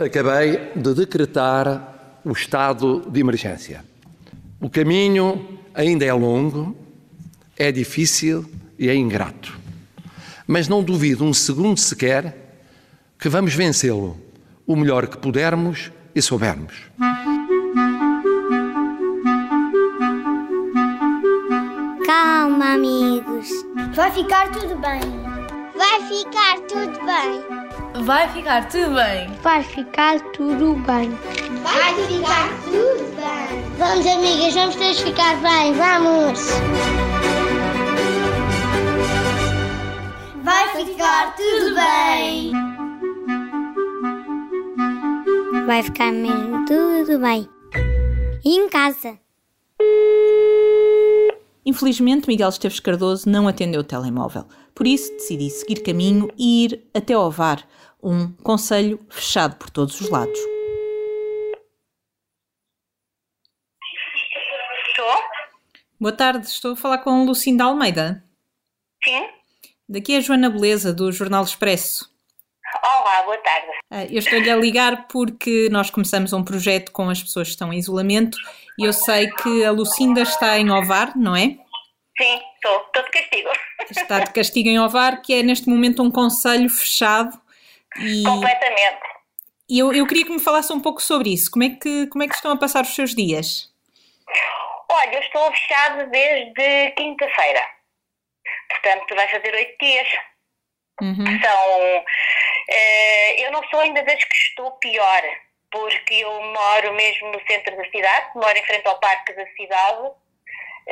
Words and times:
Acabei 0.00 0.72
de 0.74 0.94
decretar 0.94 2.20
o 2.24 2.32
estado 2.32 3.06
de 3.10 3.20
emergência. 3.20 3.84
O 4.58 4.70
caminho 4.70 5.58
ainda 5.74 6.06
é 6.06 6.12
longo, 6.14 6.74
é 7.54 7.70
difícil 7.70 8.50
e 8.78 8.88
é 8.88 8.94
ingrato. 8.94 9.60
Mas 10.46 10.68
não 10.68 10.82
duvido 10.82 11.22
um 11.22 11.34
segundo 11.34 11.78
sequer 11.78 12.34
que 13.18 13.28
vamos 13.28 13.52
vencê-lo 13.52 14.18
o 14.66 14.74
melhor 14.74 15.06
que 15.06 15.18
pudermos 15.18 15.92
e 16.14 16.22
soubermos. 16.22 16.74
Calma, 22.06 22.72
amigos. 22.72 23.48
Vai 23.94 24.10
ficar 24.12 24.50
tudo 24.50 24.76
bem. 24.76 25.00
Vai 25.76 26.00
ficar 26.08 26.58
tudo 26.60 26.98
bem. 27.04 27.59
Vai 27.94 28.28
ficar 28.28 28.68
tudo 28.68 28.94
bem. 28.94 29.28
Vai 29.42 29.62
ficar 29.62 30.20
tudo 30.32 30.74
bem. 30.86 31.10
Vai 31.62 31.94
ficar 32.06 32.48
tudo 32.64 33.16
bem. 33.16 33.62
Vamos, 33.78 34.06
amigas, 34.06 34.54
vamos 34.54 34.76
todos 34.76 35.00
ficar 35.00 35.36
bem. 35.42 35.72
Vamos. 35.74 36.40
Vai 40.42 40.68
ficar 40.84 41.34
tudo 41.36 41.74
bem. 41.74 42.52
Vai 45.66 45.82
ficar 45.82 46.12
mesmo 46.12 46.64
tudo 46.66 47.18
bem. 47.18 47.48
E 48.44 48.56
em 48.56 48.68
casa. 48.68 49.18
Infelizmente, 51.66 52.26
Miguel 52.26 52.48
Esteves 52.48 52.80
Cardoso 52.80 53.28
não 53.28 53.46
atendeu 53.46 53.82
o 53.82 53.84
telemóvel. 53.84 54.46
Por 54.80 54.86
isso, 54.86 55.12
decidi 55.12 55.50
seguir 55.50 55.82
caminho 55.82 56.32
e 56.38 56.64
ir 56.64 56.90
até 56.94 57.12
ao 57.12 57.30
VAR, 57.30 57.68
um 58.02 58.32
conselho 58.32 58.98
fechado 59.10 59.56
por 59.56 59.68
todos 59.68 60.00
os 60.00 60.08
lados. 60.08 60.40
Estou? 64.88 65.22
Boa 66.00 66.12
tarde, 66.16 66.46
estou 66.46 66.72
a 66.72 66.76
falar 66.76 66.96
com 67.00 67.26
Lucinda 67.26 67.64
Almeida. 67.64 68.24
Sim? 69.04 69.28
Daqui 69.86 70.14
é 70.14 70.16
a 70.16 70.20
Joana 70.22 70.48
Beleza, 70.48 70.94
do 70.94 71.12
Jornal 71.12 71.44
Expresso. 71.44 72.10
Olá, 72.82 73.22
boa 73.24 73.36
tarde. 73.36 73.66
Ah, 73.90 74.06
Eu 74.06 74.20
estou-lhe 74.20 74.48
a 74.50 74.56
ligar 74.56 75.08
porque 75.08 75.68
nós 75.70 75.90
começamos 75.90 76.32
um 76.32 76.42
projeto 76.42 76.90
com 76.90 77.10
as 77.10 77.22
pessoas 77.22 77.48
que 77.48 77.52
estão 77.52 77.70
em 77.70 77.78
isolamento 77.78 78.38
e 78.78 78.86
eu 78.86 78.94
sei 78.94 79.30
que 79.30 79.62
a 79.62 79.72
Lucinda 79.72 80.22
está 80.22 80.58
em 80.58 80.70
Ovar, 80.70 81.14
não 81.18 81.36
é? 81.36 81.58
Sim, 82.18 82.40
estou. 82.60 82.82
Estou 82.86 83.02
de 83.02 83.10
castigo. 83.10 83.50
Está 83.90 84.18
de 84.20 84.32
castigo 84.32 84.68
em 84.68 84.78
Ovar, 84.78 85.22
que 85.22 85.34
é 85.34 85.42
neste 85.42 85.68
momento 85.68 86.02
um 86.02 86.10
conselho 86.10 86.68
fechado. 86.68 87.40
E, 87.98 88.22
Completamente. 88.22 89.00
e 89.68 89.78
eu, 89.78 89.92
eu 89.92 90.06
queria 90.06 90.24
que 90.24 90.32
me 90.32 90.38
falasse 90.40 90.72
um 90.72 90.80
pouco 90.80 91.02
sobre 91.02 91.32
isso. 91.32 91.50
Como 91.50 91.64
é, 91.64 91.70
que, 91.70 92.06
como 92.06 92.22
é 92.22 92.28
que 92.28 92.34
estão 92.34 92.52
a 92.52 92.56
passar 92.56 92.82
os 92.82 92.94
seus 92.94 93.14
dias? 93.14 93.68
Olha, 94.88 95.14
eu 95.14 95.20
estou 95.20 95.50
fechado 95.52 96.08
desde 96.10 96.90
quinta-feira. 96.92 97.66
Portanto, 98.68 99.14
vai 99.14 99.28
fazer 99.28 99.54
oito 99.54 99.76
dias. 99.84 100.08
Uhum. 101.00 101.40
São. 101.42 102.04
eh, 102.68 103.46
eu 103.46 103.52
não 103.52 103.62
sou 103.70 103.80
ainda 103.80 104.02
das 104.02 104.22
que 104.22 104.36
estou 104.36 104.70
pior, 104.72 105.22
porque 105.70 106.14
eu 106.14 106.42
moro 106.42 106.92
mesmo 106.92 107.32
no 107.32 107.40
centro 107.46 107.74
da 107.76 107.84
cidade, 107.90 108.30
moro 108.34 108.56
em 108.56 108.64
frente 108.64 108.86
ao 108.86 109.00
parque 109.00 109.32
da 109.32 109.46
cidade. 109.56 110.10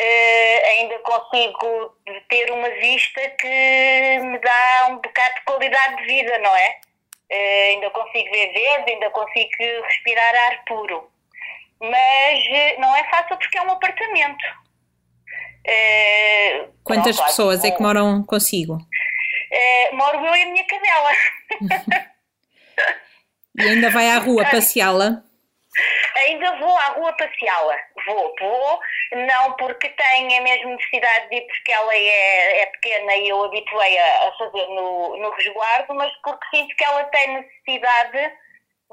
Eh, 0.01 0.69
ainda 0.69 0.97
consigo 1.01 1.97
ter 2.29 2.53
uma 2.53 2.71
vista 2.71 3.21
que 3.31 4.19
me 4.21 4.39
dá 4.39 4.87
um 4.91 4.97
bocado 4.99 5.35
de 5.35 5.41
qualidade 5.45 5.97
de 5.97 6.05
vida, 6.05 6.39
não 6.39 6.55
é? 6.55 6.81
Eh, 7.29 7.71
ainda 7.71 7.91
consigo 7.91 8.31
ver 8.31 8.53
verde, 8.53 8.93
ainda 8.93 9.11
consigo 9.11 9.83
respirar 9.85 10.35
ar 10.37 10.65
puro. 10.67 11.11
Mas 11.81 12.47
eh, 12.49 12.77
não 12.79 12.95
é 12.95 13.11
fácil 13.11 13.37
porque 13.39 13.59
é 13.59 13.63
um 13.63 13.73
apartamento. 13.73 14.45
Quantas 16.85 17.21
pessoas 17.21 17.65
é 17.65 17.71
que 17.73 17.83
moram 17.83 18.25
consigo? 18.25 18.79
moro 19.93 20.25
eu 20.25 20.37
e 20.37 20.43
a 20.43 20.47
minha 20.47 20.65
cadela. 20.65 21.11
E 23.59 23.63
ainda 23.63 23.91
vai 23.91 24.09
à 24.09 24.19
rua 24.19 24.45
passeá-la? 24.45 25.21
Ainda 26.17 26.59
vou 26.59 26.77
à 26.79 26.87
rua 26.91 27.13
passeá-la. 27.15 27.77
Vou, 28.07 28.35
vou, 28.39 28.81
não 29.13 29.53
porque 29.55 29.89
tenha 29.91 30.41
mesmo 30.43 30.71
necessidade 30.71 31.29
de 31.31 31.37
ir 31.37 31.47
porque 31.47 31.73
ela 31.73 31.95
é, 31.95 32.63
é 32.63 32.67
pequena 32.67 33.17
e 33.17 33.29
eu 33.29 33.45
habituei 33.45 33.99
a, 33.99 34.29
a 34.29 34.33
fazer 34.33 34.67
no, 34.69 35.17
no 35.17 35.31
resguardo, 35.31 35.95
mas 35.95 36.13
porque 36.23 36.57
sinto 36.57 36.77
que 36.77 36.85
ela 36.85 37.05
tem 37.05 37.29
necessidade 37.29 38.33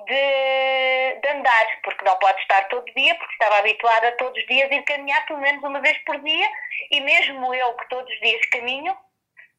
de, 0.08 1.20
de 1.22 1.30
andar, 1.30 1.82
porque 1.84 2.06
não 2.06 2.18
pode 2.18 2.40
estar 2.42 2.68
todo 2.68 2.86
dia, 2.94 3.16
porque 3.16 3.34
estava 3.34 3.60
habituada 3.60 4.10
a 4.10 4.12
todos 4.14 4.38
os 4.38 4.48
dias 4.48 4.72
ir 4.72 4.84
caminhar 4.84 5.26
pelo 5.26 5.40
menos 5.40 5.64
uma 5.64 5.80
vez 5.82 5.98
por 6.06 6.20
dia, 6.22 6.50
e 6.92 7.02
mesmo 7.02 7.54
eu 7.54 7.74
que 7.76 7.90
todos 7.90 8.12
os 8.14 8.20
dias 8.20 8.46
caminho, 8.48 8.96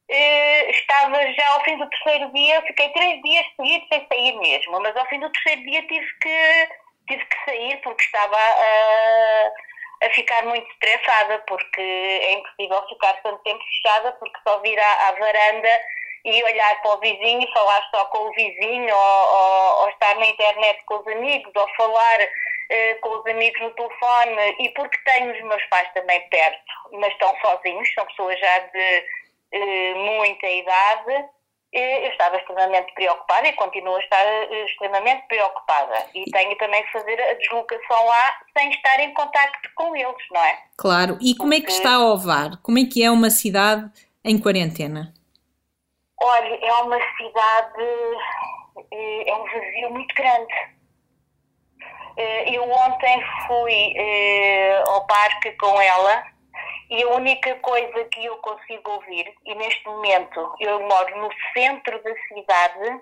eh, 0.09 0.71
estava 0.71 1.33
já 1.33 1.49
ao 1.49 1.65
fim 1.65 1.77
do 1.78 1.88
terceiro 1.88 2.33
dia, 2.33 2.62
fiquei 2.62 2.88
três 2.91 3.23
dias 3.23 3.47
seguidos 3.56 3.88
sem 3.88 4.06
sair 4.06 4.38
mesmo, 4.38 4.81
mas 4.81 4.97
ao 4.97 5.06
fim 5.06 5.19
do 5.19 5.31
terceiro 5.33 5.62
dia 5.62 5.83
tive 5.83 6.06
que, 6.21 6.69
tive 7.09 7.25
que 7.25 7.44
sair 7.44 7.81
porque 7.83 8.05
estava 8.05 8.37
a, 8.37 9.50
a 10.02 10.10
ficar 10.10 10.44
muito 10.44 10.70
estressada, 10.72 11.38
porque 11.46 11.80
é 11.80 12.32
impossível 12.34 12.86
ficar 12.88 13.14
tanto 13.22 13.42
tempo 13.42 13.62
fechada, 13.64 14.12
porque 14.12 14.38
só 14.46 14.58
vir 14.60 14.78
à, 14.78 15.08
à 15.08 15.12
varanda 15.12 15.80
e 16.24 16.42
olhar 16.44 16.82
para 16.82 16.94
o 16.94 17.00
vizinho 17.00 17.40
e 17.42 17.52
falar 17.52 17.82
só 17.94 18.04
com 18.06 18.18
o 18.28 18.32
vizinho, 18.32 18.94
ou, 18.94 19.28
ou- 19.36 19.82
ou 19.82 19.88
estar 19.90 20.14
na 20.16 20.26
internet 20.26 20.84
com 20.84 20.96
os 20.96 21.06
amigos, 21.06 21.52
ou 21.54 21.68
falar 21.76 22.20
eh, 22.68 22.94
com 23.00 23.10
os 23.10 23.26
amigos 23.26 23.60
no 23.62 23.70
telefone, 23.74 24.56
e 24.58 24.68
porque 24.70 24.98
tenho 25.04 25.32
os 25.32 25.42
meus 25.42 25.64
pais 25.66 25.88
também 25.94 26.20
perto, 26.28 26.64
mas 26.92 27.12
estão 27.12 27.32
sozinhos, 27.40 27.92
são 27.94 28.04
pessoas 28.06 28.38
já 28.40 28.58
de 28.58 29.04
eh, 29.52 29.94
muita 29.94 30.46
idade, 30.48 31.28
eu 31.72 32.10
estava 32.10 32.37
extremamente 32.37 32.93
preocupada 32.94 33.49
e 33.49 33.53
continuo 33.53 33.97
a 33.97 34.00
estar 34.00 34.25
eh, 34.25 34.65
extremamente 34.65 35.27
preocupada. 35.28 36.06
E 36.15 36.25
tenho 36.31 36.56
também 36.56 36.82
que 36.84 36.93
fazer 36.93 37.21
a 37.21 37.34
deslocação 37.34 38.06
lá 38.06 38.38
sem 38.56 38.71
estar 38.71 39.00
em 39.00 39.12
contacto 39.12 39.69
com 39.75 39.94
eles, 39.94 40.25
não 40.31 40.43
é? 40.43 40.59
Claro. 40.76 41.19
E 41.21 41.34
como 41.34 41.55
é 41.55 41.60
que 41.60 41.71
está 41.71 41.94
a 41.94 42.05
Ovar? 42.05 42.56
Como 42.62 42.78
é 42.78 42.84
que 42.84 43.03
é 43.03 43.10
uma 43.10 43.31
cidade 43.31 43.91
em 44.25 44.38
quarentena? 44.38 45.12
Olha, 46.19 46.59
é 46.62 46.72
uma 46.82 46.99
cidade, 47.16 47.84
eh, 48.91 49.31
é 49.31 49.34
um 49.34 49.44
vazio 49.44 49.91
muito 49.91 50.15
grande. 50.15 50.55
Eh, 52.16 52.55
Eu 52.55 52.71
ontem 52.71 53.22
fui 53.47 53.94
ao 54.87 55.06
parque 55.06 55.53
com 55.53 55.78
ela 55.81 56.35
e 56.91 57.02
a 57.02 57.08
única 57.08 57.54
coisa 57.56 58.04
que 58.04 58.24
eu 58.24 58.36
consigo 58.38 58.91
ouvir, 58.92 59.34
e 59.44 59.54
neste 59.54 59.84
momento 59.86 60.54
eu 60.60 60.80
moro 60.80 61.19
no 61.20 61.28
centro 61.52 62.02
da 62.02 62.14
cidade, 62.28 63.00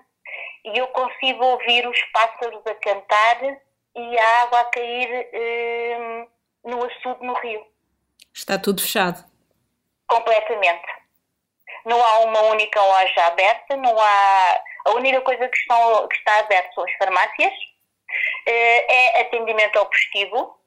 e 0.65 0.77
eu 0.77 0.87
consigo 0.87 1.43
ouvir 1.45 1.87
os 1.87 2.01
pássaros 2.11 2.61
a 2.65 2.75
cantar 2.75 3.41
e 3.95 4.19
a 4.19 4.41
água 4.41 4.59
a 4.61 4.65
cair 4.65 5.29
eh, 5.31 6.27
no 6.63 6.83
açude 6.83 7.25
no 7.25 7.33
rio 7.35 7.65
Está 8.33 8.57
tudo 8.57 8.81
fechado. 8.81 9.23
completamente. 10.07 10.87
Não 11.85 12.03
há 12.03 12.19
uma 12.19 12.41
única 12.41 12.81
loja 12.81 13.25
aberta, 13.27 13.77
não 13.77 13.95
há. 13.99 14.63
A 14.85 14.91
única 14.91 15.21
coisa 15.21 15.47
que, 15.47 15.57
estão, 15.57 16.07
que 16.07 16.15
está 16.17 16.39
aberta 16.39 16.71
são 16.73 16.83
as 16.83 16.91
farmácias, 16.97 17.53
eh, 18.47 19.17
é 19.17 19.21
atendimento 19.21 19.77
ao 19.77 19.85
postigo, 19.85 20.59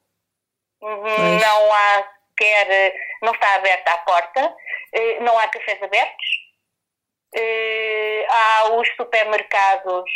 Uhum, 0.81 1.39
não 1.41 1.73
há 1.73 2.07
sequer. 2.39 2.93
não 3.21 3.33
está 3.33 3.55
aberta 3.55 3.91
a 3.93 3.97
porta, 3.99 4.55
eh, 4.93 5.19
não 5.21 5.37
há 5.37 5.47
cafés 5.47 5.81
abertos, 5.83 6.25
eh, 7.35 8.25
há 8.29 8.71
os 8.73 8.87
supermercados. 8.95 10.09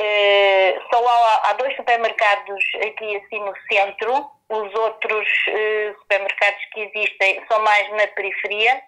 eh, 0.00 0.78
só 0.92 1.04
há, 1.08 1.50
há 1.50 1.52
dois 1.54 1.74
supermercados 1.76 2.64
aqui 2.86 3.16
assim 3.16 3.40
no 3.40 3.52
centro, 3.70 4.30
os 4.48 4.74
outros 4.74 5.28
eh, 5.48 5.94
supermercados 5.98 6.64
que 6.72 6.80
existem 6.80 7.44
são 7.48 7.60
mais 7.62 7.90
na 7.90 8.06
periferia, 8.08 8.80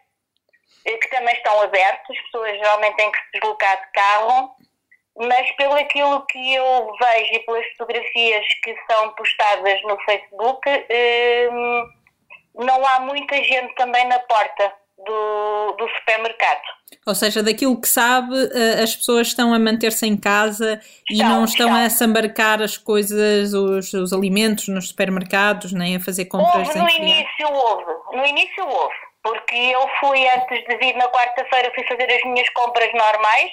eh, 0.86 0.96
que 0.98 1.08
também 1.08 1.34
estão 1.34 1.60
abertos, 1.62 2.16
as 2.16 2.22
pessoas 2.24 2.52
geralmente 2.58 2.96
têm 2.96 3.10
que 3.10 3.18
se 3.18 3.30
deslocar 3.32 3.84
de 3.84 3.92
carro, 3.92 4.54
mas 5.16 5.50
pelo 5.56 5.74
aquilo 5.74 6.24
que 6.26 6.54
eu 6.54 6.92
vejo 7.00 7.34
e 7.34 7.38
pelas 7.40 7.66
fotografias 7.72 8.46
que 8.62 8.76
são 8.90 9.12
postadas 9.14 9.82
no 9.82 9.98
Facebook, 10.04 10.62
não 12.60 12.86
há 12.86 13.00
muita 13.00 13.36
gente 13.36 13.74
também 13.74 14.06
na 14.06 14.18
porta 14.20 14.72
do, 14.98 15.76
do 15.78 15.88
supermercado. 15.98 16.60
Ou 17.06 17.14
seja, 17.14 17.42
daquilo 17.42 17.80
que 17.80 17.88
sabe, 17.88 18.34
eh, 18.52 18.82
as 18.82 18.94
pessoas 18.94 19.28
estão 19.28 19.54
a 19.54 19.58
manter-se 19.58 20.06
em 20.06 20.16
casa 20.16 20.80
e 21.08 21.14
Estão, 21.14 21.28
não 21.28 21.44
estão 21.44 21.74
a 21.74 21.86
estão. 21.86 22.06
sambarcar 22.06 22.60
as 22.60 22.76
coisas, 22.76 23.54
os, 23.54 23.92
os 23.94 24.12
alimentos 24.12 24.68
nos 24.68 24.88
supermercados, 24.88 25.72
nem 25.72 25.96
a 25.96 26.00
fazer 26.00 26.26
compras 26.26 26.68
Houve 26.68 26.78
no 26.78 26.88
início, 26.90 27.48
houve. 27.50 27.92
No 28.12 28.26
início 28.26 28.66
houve. 28.66 28.94
Porque 29.22 29.54
eu 29.54 29.86
fui, 30.00 30.26
antes 30.28 30.64
de 30.66 30.76
vir 30.76 30.94
na 30.96 31.08
quarta-feira, 31.08 31.72
fui 31.74 31.84
fazer 31.86 32.10
as 32.10 32.22
minhas 32.24 32.48
compras 32.50 32.90
normais 32.92 33.50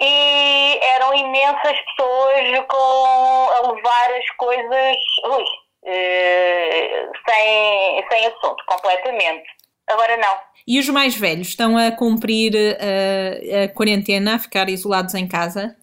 e 0.00 0.78
eram 0.94 1.14
imensas 1.14 1.78
pessoas 1.96 2.66
com, 2.68 3.48
a 3.50 3.72
levar 3.72 4.10
as 4.18 4.30
coisas 4.36 4.96
ui, 5.24 5.44
sem, 5.84 8.04
sem 8.10 8.26
assunto, 8.26 8.64
completamente. 8.66 9.44
Agora 9.88 10.16
não. 10.16 10.38
E 10.66 10.78
os 10.78 10.88
mais 10.88 11.16
velhos 11.16 11.48
estão 11.48 11.76
a 11.76 11.90
cumprir 11.90 12.52
uh, 12.54 13.64
a 13.64 13.74
quarentena, 13.74 14.36
a 14.36 14.38
ficar 14.38 14.68
isolados 14.68 15.14
em 15.14 15.26
casa? 15.26 15.76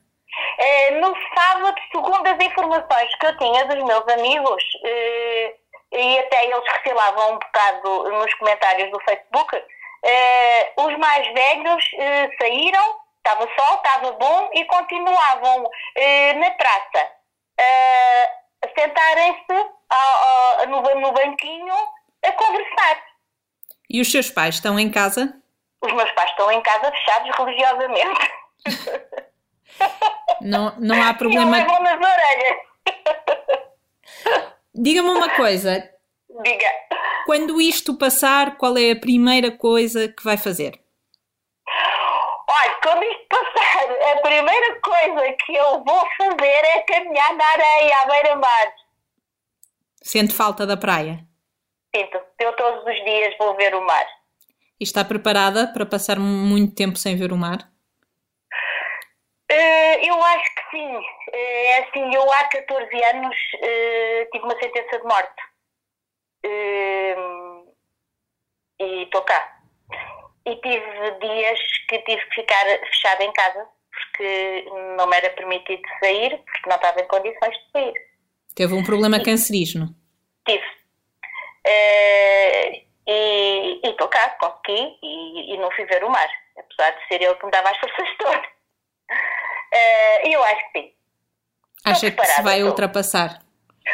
Eh, 0.57 0.91
no 0.99 1.13
sábado, 1.35 1.75
segundo 1.91 2.25
as 2.27 2.45
informações 2.45 3.15
que 3.15 3.25
eu 3.25 3.37
tinha 3.37 3.65
dos 3.65 3.83
meus 3.83 4.07
amigos, 4.07 4.63
eh, 4.85 5.55
e 5.91 6.19
até 6.19 6.45
eles 6.45 6.63
refilavam 6.71 7.33
um 7.33 7.39
bocado 7.39 8.11
nos 8.11 8.33
comentários 8.35 8.91
do 8.91 8.99
Facebook, 9.01 9.61
eh, 10.05 10.71
os 10.77 10.97
mais 10.97 11.27
velhos 11.33 11.83
eh, 11.97 12.29
saíram, 12.39 12.95
estava 13.17 13.47
sol, 13.57 13.75
estava 13.75 14.11
bom 14.13 14.49
e 14.53 14.63
continuavam 14.65 15.69
eh, 15.95 16.33
na 16.33 16.51
praça 16.51 17.07
eh, 17.59 18.23
a 18.23 18.29
sentarem-se 18.77 19.53
no, 20.67 20.81
no 21.01 21.11
banquinho 21.11 21.73
a 22.25 22.31
conversar. 22.33 23.03
E 23.89 24.01
os 24.01 24.11
seus 24.11 24.29
pais 24.29 24.55
estão 24.55 24.79
em 24.79 24.89
casa? 24.91 25.33
Os 25.81 25.93
meus 25.93 26.11
pais 26.11 26.29
estão 26.31 26.51
em 26.51 26.61
casa 26.61 26.91
fechados 26.91 27.31
religiosamente. 27.37 28.31
Não, 30.41 30.75
não 30.79 31.01
há 31.01 31.07
E 31.07 31.11
eu 31.11 31.15
problema. 31.17 31.57
nas 31.57 31.95
orelhas. 31.95 32.57
Diga-me 34.75 35.09
uma 35.09 35.29
coisa: 35.35 35.89
Diga. 36.43 36.67
quando 37.25 37.59
isto 37.61 37.97
passar, 37.97 38.57
qual 38.57 38.77
é 38.77 38.91
a 38.91 38.99
primeira 38.99 39.51
coisa 39.51 40.07
que 40.07 40.23
vai 40.23 40.37
fazer? 40.37 40.79
Olha, 42.51 42.75
quando 42.81 43.03
isto 43.03 43.25
passar, 43.29 43.91
a 44.11 44.21
primeira 44.21 44.79
coisa 44.81 45.33
que 45.45 45.55
eu 45.55 45.83
vou 45.83 46.07
fazer 46.17 46.65
é 46.65 46.81
caminhar 46.81 47.33
na 47.35 47.45
areia 47.45 48.01
à 48.01 48.05
beira-mar. 48.07 48.73
Sente 50.01 50.33
falta 50.33 50.65
da 50.65 50.75
praia? 50.75 51.19
Sinto, 51.95 52.19
eu 52.39 52.55
todos 52.55 52.83
os 52.85 53.03
dias 53.03 53.35
vou 53.37 53.55
ver 53.55 53.75
o 53.75 53.85
mar. 53.85 54.05
E 54.79 54.83
está 54.83 55.03
preparada 55.05 55.67
para 55.73 55.85
passar 55.85 56.17
muito 56.19 56.73
tempo 56.73 56.97
sem 56.97 57.15
ver 57.17 57.31
o 57.31 57.37
mar? 57.37 57.69
Eh, 59.51 60.07
eu 60.09 60.23
acho 60.23 60.55
que 60.55 60.69
sim. 60.71 60.99
Eh, 61.33 61.65
É 61.71 61.79
assim, 61.83 62.15
eu 62.15 62.31
há 62.31 62.43
14 62.45 63.03
anos 63.15 63.35
eh, 63.61 64.27
tive 64.31 64.43
uma 64.45 64.59
sentença 64.59 64.97
de 64.97 65.03
morte. 65.03 65.41
E 68.81 69.03
estou 69.03 69.21
cá. 69.23 69.59
E 70.49 70.55
tive 70.61 71.11
dias 71.21 71.59
que 71.87 71.99
tive 71.99 72.21
que 72.25 72.35
ficar 72.35 72.65
fechada 72.65 73.23
em 73.23 73.31
casa, 73.33 73.67
porque 73.91 74.65
não 74.97 75.05
me 75.07 75.17
era 75.17 75.29
permitido 75.31 75.81
sair, 75.99 76.37
porque 76.37 76.69
não 76.69 76.75
estava 76.77 76.99
em 77.01 77.07
condições 77.07 77.55
de 77.55 77.71
sair. 77.71 77.93
Teve 78.55 78.73
um 78.73 78.83
problema 78.83 79.21
cancerígeno. 79.23 79.93
Tive. 80.47 80.65
Eh, 81.65 82.83
e 83.07 83.79
estou 83.83 84.07
cá, 84.07 84.29
consegui 84.39 84.97
e, 85.03 85.53
e 85.53 85.57
não 85.57 85.71
fui 85.71 85.85
ver 85.85 86.03
o 86.03 86.09
mar, 86.09 86.29
apesar 86.57 86.91
de 86.91 87.07
ser 87.07 87.21
ele 87.21 87.35
que 87.35 87.45
me 87.45 87.51
dava 87.51 87.69
as 87.69 87.77
forças 87.77 88.07
todas. 88.17 88.45
Eh, 89.71 90.27
E 90.29 90.33
eu 90.33 90.43
acho 90.43 90.71
que 90.71 90.79
sim. 90.79 90.93
Acha 91.85 92.11
que 92.11 92.25
se 92.25 92.41
vai 92.41 92.55
estou. 92.55 92.69
ultrapassar? 92.69 93.39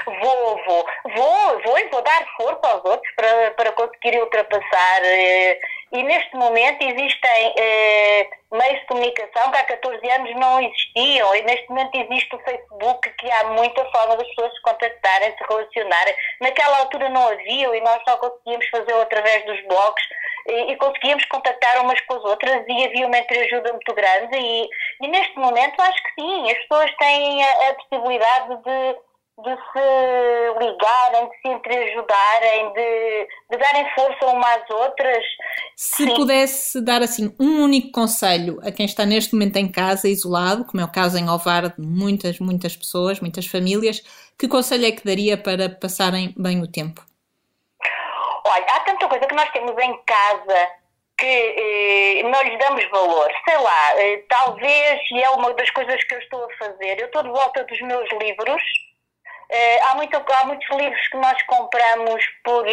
Vou, 0.05 0.63
vou, 0.65 0.85
vou, 1.15 1.61
vou 1.63 1.79
e 1.79 1.87
vou 1.89 2.01
dar 2.01 2.25
força 2.35 2.67
aos 2.67 2.83
outros 2.83 3.13
para, 3.15 3.51
para 3.51 3.71
conseguir 3.73 4.19
ultrapassar. 4.19 5.01
eh, 5.03 5.59
E 5.95 6.03
neste 6.03 6.35
momento 6.35 6.81
existem 6.81 7.53
eh, 7.57 8.29
meios 8.51 8.79
de 8.81 8.85
comunicação 8.87 9.49
que 9.49 9.57
há 9.57 9.63
14 9.63 10.11
anos 10.11 10.35
não 10.35 10.59
existiam. 10.59 11.33
E 11.33 11.41
neste 11.43 11.69
momento 11.69 11.95
existe 11.95 12.35
o 12.35 12.39
Facebook, 12.39 13.09
que 13.11 13.31
há 13.31 13.45
muita 13.51 13.85
forma 13.91 14.17
das 14.17 14.27
pessoas 14.27 14.53
se 14.53 14.61
contactarem, 14.61 15.33
se 15.37 15.43
relacionarem. 15.47 16.15
Naquela 16.41 16.79
altura 16.79 17.07
não 17.07 17.29
havia 17.29 17.77
e 17.77 17.81
nós 17.81 18.01
só 18.05 18.17
conseguíamos 18.17 18.67
fazê-lo 18.67 19.01
através 19.01 19.45
dos 19.45 19.61
blogs 19.67 20.03
e, 20.49 20.73
e 20.73 20.75
conseguíamos 20.75 21.23
contactar 21.27 21.81
umas 21.81 22.01
com 22.01 22.15
as 22.15 22.25
outras 22.25 22.65
e 22.67 22.85
havia 22.85 23.07
uma 23.07 23.17
entreajuda 23.17 23.71
muito 23.71 23.93
grande. 23.93 24.37
E, 24.37 24.67
e 25.01 25.07
neste 25.07 25.39
momento 25.39 25.81
acho 25.81 26.03
que 26.03 26.21
sim, 26.21 26.51
as 26.51 26.57
pessoas 26.57 26.93
têm 26.97 27.41
a, 27.41 27.69
a 27.69 27.73
possibilidade 27.75 28.63
de 28.63 29.05
de 29.37 29.51
se 29.51 30.65
ligarem, 30.65 31.29
de 31.29 31.37
se 31.41 31.47
entreajudarem, 31.49 32.71
de, 32.73 33.27
de 33.51 33.57
darem 33.57 33.89
força 33.93 34.27
umas 34.27 34.61
às 34.61 34.69
outras. 34.69 35.25
Se 35.75 36.05
pudesse 36.15 36.79
dar 36.79 37.01
assim 37.01 37.35
um 37.37 37.63
único 37.63 37.91
conselho 37.91 38.61
a 38.63 38.71
quem 38.71 38.85
está 38.85 39.05
neste 39.05 39.33
momento 39.33 39.57
em 39.57 39.69
casa, 39.69 40.07
isolado, 40.07 40.63
como 40.63 40.81
é 40.81 40.85
o 40.85 40.91
caso 40.91 41.17
em 41.17 41.29
Ovar 41.29 41.67
de 41.67 41.81
muitas, 41.81 42.39
muitas 42.39 42.77
pessoas, 42.77 43.19
muitas 43.19 43.45
famílias, 43.45 44.01
que 44.39 44.47
conselho 44.47 44.85
é 44.85 44.91
que 44.91 45.03
daria 45.03 45.37
para 45.37 45.69
passarem 45.69 46.33
bem 46.37 46.61
o 46.61 46.71
tempo? 46.71 47.03
Olha, 48.47 48.65
há 48.71 48.79
tanta 48.81 49.05
coisa 49.09 49.27
que 49.27 49.35
nós 49.35 49.51
temos 49.51 49.77
em 49.77 49.99
casa 50.05 50.69
que 51.17 51.25
eh, 51.25 52.23
não 52.23 52.41
lhes 52.43 52.57
damos 52.59 52.89
valor. 52.89 53.29
Sei 53.43 53.57
lá, 53.57 54.01
eh, 54.01 54.23
talvez, 54.29 55.01
e 55.11 55.21
é 55.21 55.29
uma 55.31 55.53
das 55.55 55.69
coisas 55.71 56.01
que 56.05 56.15
eu 56.15 56.19
estou 56.19 56.45
a 56.45 56.53
fazer, 56.57 56.99
eu 56.99 57.07
estou 57.07 57.23
de 57.23 57.29
volta 57.29 57.65
dos 57.65 57.81
meus 57.81 58.09
livros. 58.13 58.61
Eh, 59.49 59.81
há, 59.83 59.95
muito, 59.95 60.15
há 60.15 60.45
muitos 60.45 60.69
livros 60.69 61.07
que 61.09 61.17
nós 61.17 61.41
compramos 61.43 62.23
por 62.43 62.65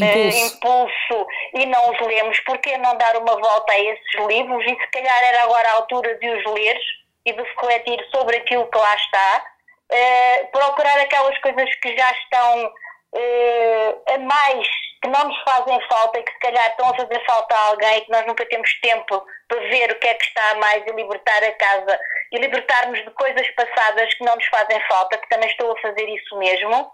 eh, 0.00 0.28
Impulso. 0.28 0.56
impulso 0.56 1.26
e 1.54 1.66
não 1.66 1.90
os 1.90 2.00
lemos, 2.00 2.38
porque 2.46 2.76
não 2.78 2.96
dar 2.96 3.16
uma 3.16 3.36
volta 3.36 3.72
a 3.72 3.78
esses 3.78 4.14
livros? 4.26 4.64
E 4.64 4.70
se 4.70 4.86
calhar 4.88 5.24
era 5.24 5.42
agora 5.44 5.68
a 5.68 5.72
altura 5.74 6.14
de 6.16 6.30
os 6.30 6.44
ler 6.54 6.78
e 7.26 7.32
de 7.32 7.42
refletir 7.42 8.04
sobre 8.14 8.36
aquilo 8.38 8.66
que 8.70 8.78
lá 8.78 8.94
está, 8.94 9.44
eh, 9.90 10.44
procurar 10.52 10.98
aquelas 10.98 11.36
coisas 11.38 11.74
que 11.76 11.96
já 11.96 12.10
estão 12.12 12.72
eh, 13.14 13.94
a 14.14 14.18
mais, 14.18 14.66
que 15.02 15.08
não 15.08 15.24
nos 15.24 15.38
fazem 15.42 15.78
falta 15.88 16.18
e 16.18 16.22
que 16.22 16.32
se 16.32 16.38
calhar 16.38 16.66
estão 16.70 16.88
a 16.88 16.96
fazer 16.96 17.24
falta 17.26 17.54
a 17.54 17.66
alguém 17.68 17.98
e 17.98 18.00
que 18.02 18.10
nós 18.10 18.26
nunca 18.26 18.46
temos 18.46 18.70
tempo 18.80 19.22
para 19.48 19.60
ver 19.68 19.92
o 19.92 19.98
que 19.98 20.08
é 20.08 20.14
que 20.14 20.24
está 20.24 20.50
a 20.52 20.54
mais 20.54 20.82
e 20.86 20.92
libertar 20.92 21.44
a 21.44 21.52
casa 21.52 22.00
e 22.32 22.38
libertar-nos 22.38 22.98
de 23.04 23.10
coisas 23.10 23.46
passadas 23.50 24.14
que 24.14 24.24
não 24.24 24.34
nos 24.34 24.46
fazem 24.46 24.80
falta, 24.88 25.18
que 25.18 25.28
também 25.28 25.48
estou 25.50 25.72
a 25.72 25.80
fazer 25.80 26.08
isso 26.08 26.38
mesmo. 26.38 26.90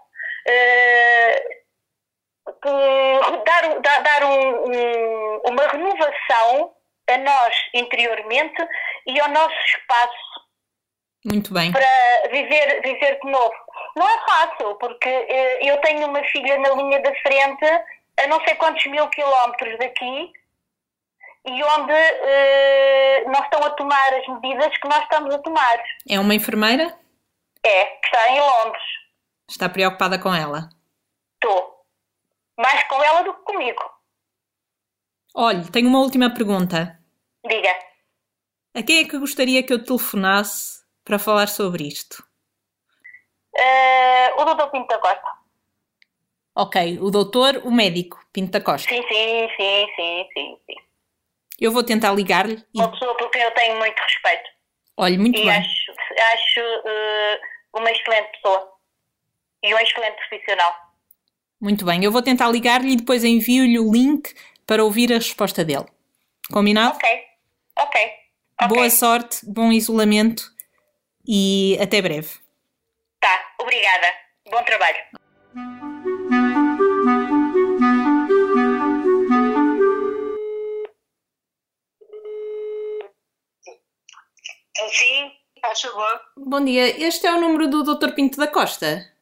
Eh, 0.47 1.28
que 2.61 3.43
dar, 3.45 3.79
dar, 3.81 4.01
dar 4.03 4.23
um- 4.25 4.65
um- 4.71 5.41
uma 5.49 5.67
renovação 5.67 6.73
a 7.09 7.17
nós 7.17 7.55
interiormente 7.73 8.61
e 9.07 9.19
ao 9.19 9.29
nosso 9.29 9.55
espaço 9.65 10.47
Muito 11.25 11.53
bem. 11.53 11.71
para 11.71 12.29
viver, 12.31 12.81
viver 12.81 13.19
de 13.23 13.31
novo. 13.31 13.53
Não 13.95 14.07
é 14.07 14.19
fácil, 14.25 14.75
porque 14.75 15.09
eh, 15.09 15.59
eu 15.69 15.77
tenho 15.81 16.07
uma 16.07 16.23
filha 16.25 16.57
na 16.59 16.69
linha 16.69 17.01
da 17.01 17.13
frente 17.15 17.65
a 18.21 18.27
não 18.27 18.43
sei 18.45 18.55
quantos 18.55 18.85
mil 18.87 19.07
quilómetros 19.09 19.77
daqui 19.79 20.31
e 21.47 21.63
onde 21.63 21.93
eh, 21.93 23.23
não 23.25 23.41
estão 23.41 23.63
a 23.63 23.69
tomar 23.71 24.13
as 24.13 24.27
medidas 24.27 24.77
que 24.77 24.87
nós 24.87 25.01
estamos 25.03 25.33
a 25.33 25.39
tomar. 25.39 25.83
É 26.09 26.19
uma 26.19 26.35
enfermeira? 26.35 26.95
É, 27.65 27.85
que 27.85 28.05
está 28.05 28.29
em 28.29 28.39
Londres. 28.39 28.83
Está 29.49 29.67
preocupada 29.67 30.19
com 30.19 30.33
ela? 30.33 30.69
Estou. 31.35 31.78
Mais 32.59 32.83
com 32.89 33.01
ela 33.01 33.21
do 33.23 33.33
que 33.33 33.41
comigo. 33.43 33.81
Olhe, 35.33 35.71
tenho 35.71 35.87
uma 35.87 35.99
última 36.01 36.33
pergunta. 36.33 36.99
Diga. 37.47 37.73
A 38.75 38.83
quem 38.83 38.99
é 38.99 39.07
que 39.07 39.17
gostaria 39.17 39.63
que 39.63 39.71
eu 39.71 39.83
telefonasse 39.83 40.83
para 41.05 41.17
falar 41.17 41.47
sobre 41.47 41.87
isto? 41.87 42.21
Eh, 43.55 44.33
o 44.37 44.43
doutor 44.43 44.69
Pinto 44.71 44.87
da 44.87 44.99
Costa. 44.99 45.39
Ok, 46.55 46.99
o 46.99 47.09
doutor, 47.09 47.61
o 47.63 47.71
médico, 47.71 48.19
Pinto 48.33 48.51
da 48.51 48.61
Costa. 48.61 48.89
Sim, 48.93 49.01
sim, 49.07 49.47
sim, 49.55 49.87
sim, 49.95 50.27
sim, 50.33 50.59
sim. 50.65 50.75
Eu 51.59 51.71
vou 51.71 51.83
tentar 51.83 52.11
ligar-lhe 52.13 52.61
e, 52.73 52.79
Uma 52.79 52.91
pessoa 52.91 53.15
por 53.15 53.29
quem 53.31 53.41
eu 53.41 53.51
tenho 53.53 53.77
muito 53.77 53.97
respeito. 53.97 54.49
olhe, 54.97 55.17
muito 55.17 55.37
E 55.39 55.41
bem. 55.43 55.51
acho, 55.51 55.91
acho 56.33 56.59
eh, 56.59 57.41
uma 57.73 57.89
excelente 57.91 58.31
pessoa. 58.33 58.73
E 59.63 59.73
um 59.73 59.79
excelente 59.79 60.15
profissional. 60.27 60.73
Muito 61.61 61.83
bem, 61.83 62.01
eu 62.01 62.11
vou 62.11 62.21
tentar 62.21 62.47
ligar-lhe 62.47 62.93
e 62.93 62.95
depois 62.95 63.21
envio-lhe 63.25 63.77
o 63.77 63.91
link 63.91 64.33
para 64.65 64.81
ouvir 64.81 65.11
a 65.11 65.17
resposta 65.17 65.65
dele. 65.65 65.85
Combinado? 66.49 66.95
Ok, 66.95 67.09
ok. 67.77 68.01
ok. 68.61 68.67
Boa 68.77 68.89
sorte, 68.89 69.39
bom 69.45 69.69
isolamento 69.69 70.49
e 71.27 71.77
até 71.81 72.01
breve. 72.01 72.29
Tá, 73.19 73.53
obrigada. 73.59 74.07
Bom 74.49 74.63
trabalho. 74.63 74.97
Sim, 84.91 85.31
faz 85.61 85.81
favor. 85.81 86.21
Bom 86.37 86.63
dia, 86.63 87.05
este 87.05 87.27
é 87.27 87.33
o 87.33 87.41
número 87.41 87.67
do 87.67 87.83
Dr. 87.83 88.13
Pinto 88.13 88.37
da 88.37 88.47
Costa. 88.47 89.13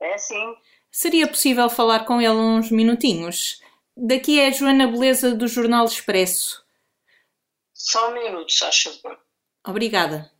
É 0.00 0.16
sim. 0.16 0.56
Seria 0.94 1.26
possível 1.26 1.70
falar 1.70 2.04
com 2.04 2.20
ele 2.20 2.34
uns 2.34 2.70
minutinhos? 2.70 3.62
Daqui 3.96 4.38
é 4.38 4.48
a 4.48 4.50
Joana 4.50 4.86
Beleza 4.86 5.34
do 5.34 5.48
Jornal 5.48 5.86
Expresso. 5.86 6.62
Só 7.72 8.10
um 8.10 8.14
minuto, 8.14 8.52
favor. 8.58 9.18
Obrigada. 9.66 10.30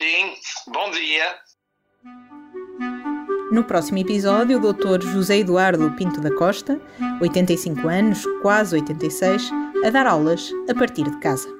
Sim, 0.00 0.34
bom 0.68 0.90
dia. 0.90 1.38
No 3.52 3.62
próximo 3.64 3.98
episódio, 3.98 4.56
o 4.56 4.72
Dr. 4.72 5.02
José 5.02 5.38
Eduardo 5.38 5.94
Pinto 5.96 6.20
da 6.22 6.34
Costa, 6.34 6.80
85 7.20 7.88
anos, 7.88 8.24
quase 8.40 8.76
86, 8.76 9.50
a 9.84 9.90
dar 9.90 10.06
aulas 10.06 10.50
a 10.66 10.74
partir 10.74 11.04
de 11.04 11.20
casa. 11.20 11.59